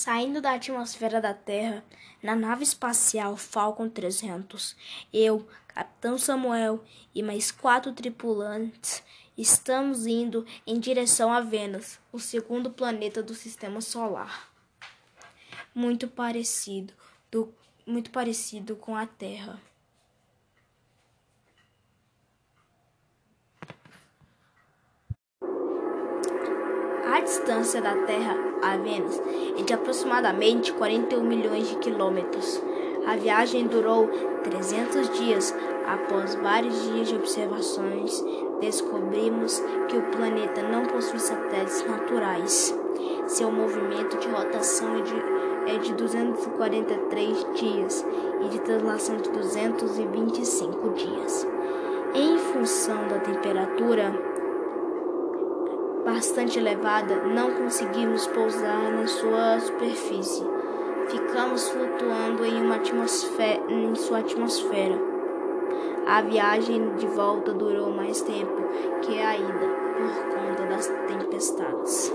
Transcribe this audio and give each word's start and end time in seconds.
Saindo 0.00 0.40
da 0.40 0.52
atmosfera 0.52 1.20
da 1.20 1.34
Terra, 1.34 1.82
na 2.22 2.36
nave 2.36 2.62
espacial 2.62 3.36
Falcon 3.36 3.88
300, 3.88 4.76
eu, 5.12 5.44
Capitão 5.66 6.16
Samuel 6.16 6.84
e 7.12 7.20
mais 7.20 7.50
quatro 7.50 7.92
tripulantes 7.92 9.02
estamos 9.36 10.06
indo 10.06 10.46
em 10.64 10.78
direção 10.78 11.32
a 11.32 11.40
Vênus, 11.40 11.98
o 12.12 12.20
segundo 12.20 12.70
planeta 12.70 13.24
do 13.24 13.34
Sistema 13.34 13.80
Solar. 13.80 14.48
Muito 15.74 16.06
parecido, 16.06 16.94
do, 17.28 17.52
muito 17.84 18.12
parecido 18.12 18.76
com 18.76 18.94
a 18.94 19.04
Terra. 19.04 19.60
A 27.18 27.20
distância 27.20 27.82
da 27.82 27.96
Terra 28.06 28.36
a 28.62 28.76
Vênus 28.76 29.20
é 29.58 29.62
de 29.64 29.74
aproximadamente 29.74 30.72
41 30.74 31.20
milhões 31.20 31.68
de 31.68 31.74
quilômetros. 31.78 32.62
A 33.08 33.16
viagem 33.16 33.66
durou 33.66 34.08
300 34.44 35.10
dias. 35.18 35.52
Após 35.84 36.36
vários 36.36 36.80
dias 36.80 37.08
de 37.08 37.16
observações, 37.16 38.24
descobrimos 38.60 39.60
que 39.88 39.96
o 39.96 40.02
planeta 40.12 40.62
não 40.62 40.84
possui 40.84 41.18
satélites 41.18 41.84
naturais. 41.88 42.78
Seu 43.26 43.50
movimento 43.50 44.16
de 44.18 44.28
rotação 44.28 44.98
é 44.98 45.00
de, 45.00 45.74
é 45.74 45.78
de 45.78 45.94
243 45.94 47.46
dias 47.54 48.06
e 48.44 48.48
de 48.48 48.60
translação 48.60 49.16
de 49.16 49.28
225 49.30 50.90
dias. 50.90 51.48
Em 52.14 52.38
função 52.38 53.08
da 53.08 53.18
temperatura, 53.18 54.37
bastante 56.12 56.58
elevada, 56.58 57.16
não 57.26 57.50
conseguimos 57.52 58.26
pousar 58.28 58.90
na 58.92 59.06
sua 59.06 59.60
superfície. 59.60 60.44
Ficamos 61.08 61.68
flutuando 61.68 62.44
em, 62.44 62.62
uma 62.62 62.76
atmosfera, 62.76 63.62
em 63.68 63.94
sua 63.94 64.18
atmosfera. 64.20 64.98
A 66.06 66.22
viagem 66.22 66.94
de 66.96 67.06
volta 67.06 67.52
durou 67.52 67.90
mais 67.90 68.22
tempo 68.22 68.56
que 69.02 69.20
a 69.20 69.36
ida, 69.36 69.68
por 69.96 70.34
conta 70.34 70.66
das 70.66 70.86
tempestades. 71.06 72.12